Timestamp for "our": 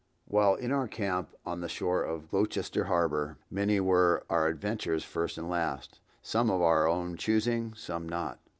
0.71-0.87, 4.31-4.47, 6.59-6.87